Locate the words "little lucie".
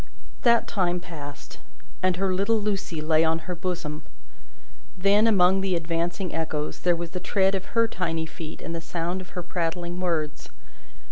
2.33-3.01